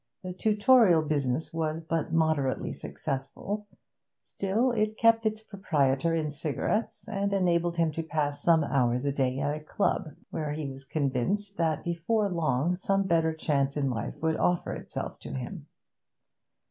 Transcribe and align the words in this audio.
The 0.23 0.33
tutorial 0.33 1.03
business 1.03 1.53
was 1.53 1.79
but 1.79 2.11
moderately 2.11 2.73
successful; 2.73 3.67
still, 4.23 4.71
it 4.71 4.97
kept 4.97 5.27
its 5.27 5.43
proprietor 5.43 6.15
in 6.15 6.31
cigarettes, 6.31 7.07
and 7.07 7.31
enabled 7.31 7.77
him 7.77 7.91
to 7.91 8.01
pass 8.01 8.41
some 8.41 8.63
hours 8.63 9.05
a 9.05 9.11
day 9.11 9.37
at 9.37 9.53
a 9.55 9.59
club, 9.63 10.15
where 10.31 10.53
he 10.53 10.65
was 10.67 10.85
convinced 10.85 11.57
that 11.57 11.83
before 11.83 12.29
long 12.29 12.75
some 12.75 13.03
better 13.03 13.31
chance 13.31 13.77
in 13.77 13.91
life 13.91 14.19
would 14.23 14.37
offer 14.37 14.73
itself 14.73 15.19
to 15.19 15.33
him. 15.33 15.67